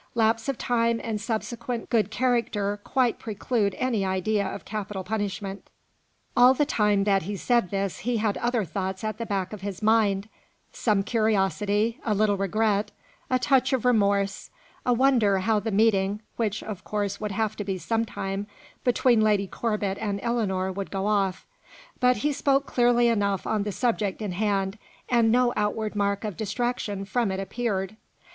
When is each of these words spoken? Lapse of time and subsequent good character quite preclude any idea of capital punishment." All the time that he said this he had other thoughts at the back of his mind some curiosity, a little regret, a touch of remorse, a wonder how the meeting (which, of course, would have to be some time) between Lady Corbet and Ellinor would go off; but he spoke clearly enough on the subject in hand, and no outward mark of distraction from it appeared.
Lapse 0.15 0.49
of 0.49 0.57
time 0.57 0.99
and 1.03 1.21
subsequent 1.21 1.91
good 1.91 2.09
character 2.09 2.79
quite 2.83 3.19
preclude 3.19 3.75
any 3.77 4.03
idea 4.03 4.43
of 4.47 4.65
capital 4.65 5.03
punishment." 5.03 5.69
All 6.35 6.55
the 6.55 6.65
time 6.65 7.03
that 7.03 7.21
he 7.21 7.35
said 7.35 7.69
this 7.69 7.99
he 7.99 8.17
had 8.17 8.35
other 8.37 8.65
thoughts 8.65 9.03
at 9.03 9.19
the 9.19 9.27
back 9.27 9.53
of 9.53 9.61
his 9.61 9.83
mind 9.83 10.27
some 10.71 11.03
curiosity, 11.03 11.99
a 12.03 12.15
little 12.15 12.35
regret, 12.35 12.89
a 13.29 13.37
touch 13.37 13.73
of 13.73 13.85
remorse, 13.85 14.49
a 14.87 14.91
wonder 14.91 15.37
how 15.41 15.59
the 15.59 15.69
meeting 15.69 16.23
(which, 16.35 16.63
of 16.63 16.83
course, 16.83 17.21
would 17.21 17.31
have 17.33 17.55
to 17.57 17.63
be 17.63 17.77
some 17.77 18.03
time) 18.03 18.47
between 18.83 19.21
Lady 19.21 19.45
Corbet 19.45 19.99
and 19.99 20.19
Ellinor 20.23 20.71
would 20.71 20.89
go 20.89 21.05
off; 21.05 21.45
but 21.99 22.17
he 22.25 22.31
spoke 22.33 22.65
clearly 22.65 23.07
enough 23.07 23.45
on 23.45 23.61
the 23.61 23.71
subject 23.71 24.19
in 24.19 24.31
hand, 24.31 24.79
and 25.07 25.31
no 25.31 25.53
outward 25.55 25.95
mark 25.95 26.23
of 26.23 26.37
distraction 26.37 27.05
from 27.05 27.31
it 27.31 27.39
appeared. 27.39 27.97